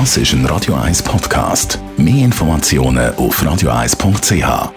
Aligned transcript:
Das 0.00 0.16
ist 0.16 0.32
ein 0.32 0.44
Radio 0.46 0.74
1 0.74 1.04
Podcast. 1.04 1.78
Mehr 1.96 2.24
Informationen 2.24 3.14
auf 3.14 3.40
radio1.ch. 3.40 4.72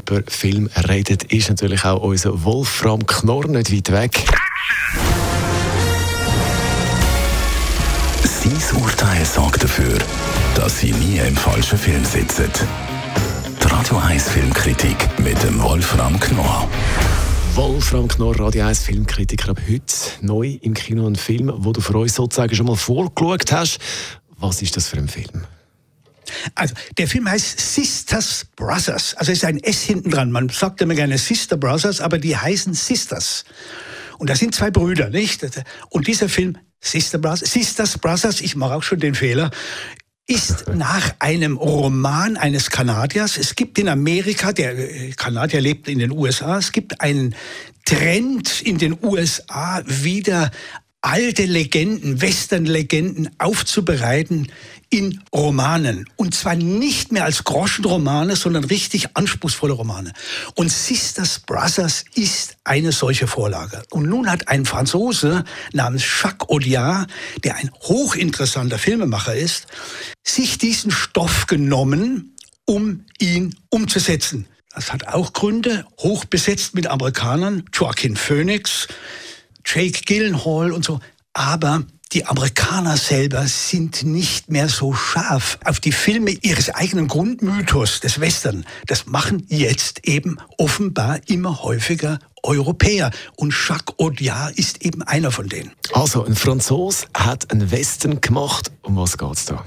Über 0.00 0.22
Film 0.28 0.70
redet, 0.88 1.24
ist 1.24 1.50
natürlich 1.50 1.84
auch 1.84 2.00
unser 2.02 2.42
Wolfram 2.42 3.06
Knorr 3.06 3.46
nicht 3.48 3.70
weit 3.70 3.92
weg. 3.92 4.24
Sein 8.24 8.80
Urteil 8.82 9.26
sorgt 9.26 9.62
dafür, 9.62 9.98
dass 10.54 10.78
Sie 10.78 10.92
nie 10.92 11.18
im 11.18 11.36
falschen 11.36 11.78
Film 11.78 12.02
sitzen. 12.06 12.48
Die 13.62 13.66
Radio 13.68 13.98
1 13.98 14.30
Filmkritik 14.30 15.06
mit 15.18 15.42
dem 15.42 15.62
Wolfram 15.62 16.18
Knorr. 16.18 16.66
Wolfram 17.56 18.06
Knorr, 18.06 18.38
Radio 18.38 18.66
1 18.66 18.82
Filmkritiker, 18.82 19.52
ab 19.52 19.60
heute 19.66 19.94
neu 20.20 20.58
im 20.60 20.74
Kino 20.74 21.06
ein 21.06 21.16
Film, 21.16 21.50
wo 21.56 21.72
du 21.72 21.80
für 21.80 21.96
uns 21.96 22.14
sozusagen 22.14 22.54
schon 22.54 22.66
mal 22.66 22.76
vorgeschaut 22.76 23.50
hast. 23.50 23.78
Was 24.36 24.60
ist 24.60 24.76
das 24.76 24.88
für 24.88 24.98
ein 24.98 25.08
Film? 25.08 25.46
Also, 26.54 26.74
der 26.98 27.08
Film 27.08 27.26
heißt 27.26 27.58
Sisters 27.58 28.44
Brothers. 28.56 29.14
Also, 29.14 29.32
es 29.32 29.38
ist 29.38 29.44
ein 29.46 29.58
S 29.60 29.80
hinten 29.80 30.10
dran. 30.10 30.30
Man 30.32 30.50
sagt 30.50 30.82
immer 30.82 30.94
gerne 30.94 31.16
Sister 31.16 31.56
Brothers, 31.56 32.02
aber 32.02 32.18
die 32.18 32.36
heißen 32.36 32.74
Sisters. 32.74 33.46
Und 34.18 34.28
das 34.28 34.38
sind 34.38 34.54
zwei 34.54 34.70
Brüder, 34.70 35.08
nicht? 35.08 35.46
Und 35.88 36.08
dieser 36.08 36.28
Film, 36.28 36.58
Sister 36.80 37.16
Brothers, 37.16 37.50
Sisters 37.50 37.96
Brothers, 37.96 38.42
ich 38.42 38.54
mache 38.54 38.74
auch 38.74 38.82
schon 38.82 39.00
den 39.00 39.14
Fehler, 39.14 39.50
ist 40.26 40.68
nach 40.74 41.14
einem 41.20 41.56
Roman 41.56 42.36
eines 42.36 42.70
Kanadiers. 42.70 43.38
Es 43.38 43.54
gibt 43.54 43.78
in 43.78 43.88
Amerika, 43.88 44.52
der 44.52 44.76
äh, 44.76 45.10
Kanadier 45.12 45.60
lebt 45.60 45.88
in 45.88 46.00
den 46.00 46.10
USA, 46.10 46.58
es 46.58 46.72
gibt 46.72 47.00
einen 47.00 47.34
Trend 47.84 48.60
in 48.62 48.78
den 48.78 48.98
USA, 49.00 49.82
wieder 49.86 50.50
alte 51.06 51.44
Legenden, 51.44 52.20
Western-Legenden 52.20 53.30
aufzubereiten 53.38 54.48
in 54.90 55.22
Romanen. 55.32 56.08
Und 56.16 56.34
zwar 56.34 56.56
nicht 56.56 57.12
mehr 57.12 57.24
als 57.24 57.44
Groschenromane, 57.44 58.34
sondern 58.34 58.64
richtig 58.64 59.10
anspruchsvolle 59.14 59.72
Romane. 59.72 60.12
Und 60.56 60.68
Sisters 60.68 61.38
Brothers 61.38 62.04
ist 62.16 62.56
eine 62.64 62.90
solche 62.90 63.28
Vorlage. 63.28 63.84
Und 63.90 64.08
nun 64.08 64.28
hat 64.28 64.48
ein 64.48 64.64
Franzose 64.64 65.44
namens 65.72 66.02
Jacques 66.02 66.48
Audiard, 66.48 67.08
der 67.44 67.54
ein 67.54 67.70
hochinteressanter 67.82 68.78
Filmemacher 68.78 69.36
ist, 69.36 69.68
sich 70.24 70.58
diesen 70.58 70.90
Stoff 70.90 71.46
genommen, 71.46 72.34
um 72.64 73.04
ihn 73.20 73.54
umzusetzen. 73.70 74.48
Das 74.74 74.92
hat 74.92 75.06
auch 75.06 75.32
Gründe, 75.32 75.86
hoch 76.00 76.24
besetzt 76.24 76.74
mit 76.74 76.88
Amerikanern, 76.88 77.62
Joaquin 77.72 78.16
Phoenix, 78.16 78.88
Jake 79.66 80.02
Gyllenhaal 80.06 80.72
und 80.72 80.84
so. 80.84 81.00
Aber 81.32 81.82
die 82.12 82.24
Amerikaner 82.24 82.96
selber 82.96 83.46
sind 83.48 84.04
nicht 84.04 84.48
mehr 84.48 84.68
so 84.68 84.94
scharf 84.94 85.58
auf 85.64 85.80
die 85.80 85.90
Filme 85.90 86.30
ihres 86.30 86.70
eigenen 86.70 87.08
Grundmythos 87.08 88.00
des 88.00 88.20
Western. 88.20 88.64
Das 88.86 89.06
machen 89.06 89.44
jetzt 89.48 90.06
eben 90.06 90.38
offenbar 90.56 91.18
immer 91.26 91.62
häufiger 91.62 92.20
Europäer. 92.44 93.10
Und 93.36 93.52
Jacques 93.52 93.98
Audiard 93.98 94.56
ist 94.56 94.82
eben 94.82 95.02
einer 95.02 95.32
von 95.32 95.48
denen. 95.48 95.72
Also, 95.92 96.24
ein 96.24 96.36
Franzose 96.36 97.06
hat 97.12 97.50
einen 97.50 97.72
Western 97.72 98.20
gemacht. 98.20 98.70
Um 98.82 98.96
was 98.96 99.18
geht's 99.18 99.46
da? 99.46 99.64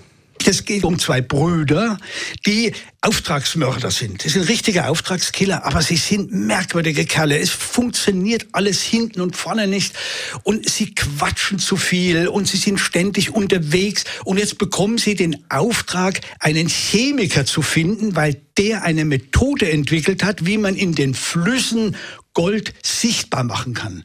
Es 0.49 0.65
geht 0.65 0.83
um 0.83 0.97
zwei 0.97 1.21
Brüder, 1.21 1.99
die 2.47 2.73
Auftragsmörder 3.01 3.91
sind. 3.91 4.25
Das 4.25 4.33
sind 4.33 4.49
richtige 4.49 4.87
Auftragskiller, 4.87 5.63
aber 5.63 5.83
sie 5.83 5.95
sind 5.95 6.31
merkwürdige 6.31 7.05
Kerle. 7.05 7.37
Es 7.37 7.51
funktioniert 7.51 8.47
alles 8.53 8.81
hinten 8.81 9.21
und 9.21 9.35
vorne 9.35 9.67
nicht. 9.67 9.93
Und 10.41 10.67
sie 10.67 10.95
quatschen 10.95 11.59
zu 11.59 11.77
viel 11.77 12.27
und 12.27 12.47
sie 12.47 12.57
sind 12.57 12.79
ständig 12.79 13.29
unterwegs. 13.29 14.05
Und 14.25 14.39
jetzt 14.39 14.57
bekommen 14.57 14.97
sie 14.97 15.13
den 15.13 15.45
Auftrag, 15.49 16.19
einen 16.39 16.67
Chemiker 16.67 17.45
zu 17.45 17.61
finden, 17.61 18.15
weil 18.15 18.41
der 18.57 18.81
eine 18.81 19.05
Methode 19.05 19.71
entwickelt 19.71 20.23
hat, 20.23 20.47
wie 20.47 20.57
man 20.57 20.75
in 20.75 20.95
den 20.95 21.13
Flüssen 21.13 21.95
Gold 22.33 22.73
sichtbar 22.81 23.43
machen 23.43 23.75
kann. 23.75 24.03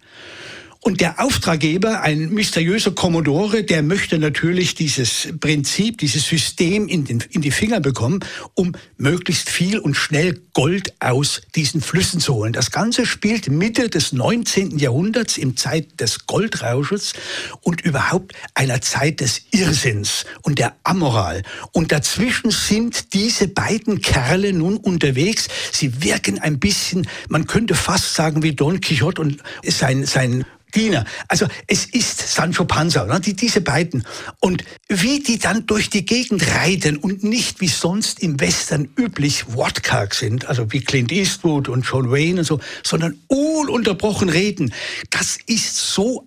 Und 0.84 1.00
der 1.00 1.19
Auftraggeber, 1.19 2.03
ein 2.03 2.28
mysteriöser 2.28 2.91
Kommodore, 2.91 3.65
der 3.65 3.83
möchte 3.83 4.19
natürlich 4.19 4.75
dieses 4.75 5.28
Prinzip, 5.41 5.97
dieses 5.97 6.27
System 6.27 6.89
in, 6.89 7.06
den, 7.06 7.25
in 7.31 7.41
die 7.41 7.53
Finger 7.53 7.81
bekommen, 7.81 8.21
um 8.53 8.72
möglichst 8.99 9.49
viel 9.49 9.78
und 9.78 9.95
schnell 9.95 10.39
Gold 10.53 10.93
aus 11.00 11.41
diesen 11.55 11.81
Flüssen 11.81 12.21
zu 12.21 12.34
holen. 12.34 12.53
Das 12.53 12.71
Ganze 12.71 13.06
spielt 13.06 13.49
Mitte 13.49 13.89
des 13.89 14.12
19. 14.12 14.78
Jahrhunderts, 14.78 15.39
im 15.39 15.56
Zeit 15.56 16.00
des 16.00 16.27
Goldrausches 16.27 17.15
und 17.62 17.81
überhaupt 17.81 18.34
einer 18.53 18.83
Zeit 18.83 19.21
des 19.21 19.41
Irrsinns 19.53 20.27
und 20.43 20.59
der 20.59 20.77
Amoral. 20.84 21.45
Und 21.72 21.93
dazwischen 21.93 22.51
sind 22.51 23.15
diese 23.15 23.49
beiden 23.49 24.03
Kerle 24.03 24.53
nun 24.53 24.77
unterwegs. 24.77 25.49
Sie 25.72 26.05
wirken 26.05 26.41
ein 26.41 26.59
bisschen, 26.61 27.09
man 27.31 27.47
könnte 27.47 27.75
fast 27.75 28.12
sagen, 28.12 28.43
wie 28.43 28.55
Don 28.55 28.83
Quixote 28.83 29.22
und 29.22 29.43
sein, 29.65 30.05
sein 30.05 30.45
Diener. 30.75 31.05
Also 31.29 31.47
es 31.67 31.87
ist 31.87 32.19
Sancho 32.19 32.65
Panza, 32.65 33.05
ne? 33.07 33.21
die, 33.21 33.35
diese 33.35 33.61
beiden. 33.61 34.05
Und 34.41 34.65
wie 34.89 35.21
die 35.21 35.39
dann 35.39 35.67
durch 35.67 35.91
die 35.91 36.05
Gegend 36.05 36.55
reiten 36.55 36.97
und 36.97 37.25
nicht 37.25 37.61
wie 37.61 37.69
sonst 37.69 38.21
im 38.21 38.41
Western 38.41 38.89
üblich 38.99 39.55
wortkarg 39.55 40.15
sind, 40.15 40.47
also 40.47 40.73
wie 40.73 40.81
Clint 40.81 41.13
Eastwood 41.13 41.69
und 41.69 41.87
John 41.87 42.11
Wayne 42.11 42.41
und 42.41 42.45
so, 42.45 42.61
sondern 42.83 43.19
ununterbrochen 43.29 44.29
reden, 44.29 44.73
das 45.11 45.39
ist 45.47 45.77
so 45.77 46.27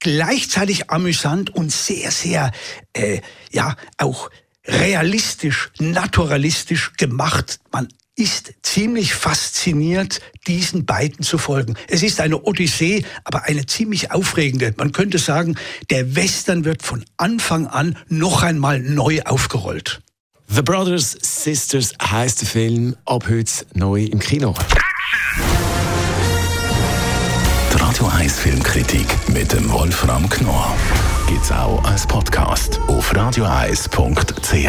gleichzeitig 0.00 0.90
amüsant 0.90 1.54
und 1.54 1.72
sehr, 1.72 2.10
sehr, 2.10 2.52
äh, 2.92 3.20
ja, 3.50 3.76
auch 3.98 4.30
realistisch, 4.66 5.70
naturalistisch 5.78 6.92
gemacht. 6.96 7.60
Man 7.72 7.88
ist 8.16 8.54
ziemlich 8.62 9.14
fasziniert, 9.14 10.20
diesen 10.46 10.86
beiden 10.86 11.24
zu 11.24 11.38
folgen. 11.38 11.74
Es 11.88 12.02
ist 12.02 12.20
eine 12.20 12.42
Odyssee, 12.42 13.04
aber 13.24 13.44
eine 13.44 13.66
ziemlich 13.66 14.12
aufregende. 14.12 14.72
Man 14.76 14.92
könnte 14.92 15.18
sagen, 15.18 15.56
der 15.90 16.14
Western 16.14 16.64
wird 16.64 16.82
von 16.82 17.04
Anfang 17.16 17.66
an 17.66 17.98
noch 18.08 18.42
einmal 18.42 18.78
neu 18.80 19.20
aufgerollt. 19.22 20.00
The 20.46 20.62
Brothers 20.62 21.16
Sisters 21.22 21.94
heißt 22.00 22.42
der 22.42 22.48
Film 22.48 22.96
ab 23.04 23.24
heute 23.28 23.66
neu 23.74 24.04
im 24.04 24.20
Kino. 24.20 24.54
Die 27.72 27.76
Radio 27.76 28.06
1 28.06 28.38
Filmkritik 28.38 29.06
mit 29.28 29.52
dem 29.52 29.70
Wolfram 29.72 30.28
Knorr 30.28 30.76
gibt's 31.26 31.50
auch 31.50 31.82
als 31.84 32.06
Podcast 32.06 32.78
auf 32.86 33.14
radioeis.ch. 33.16 34.68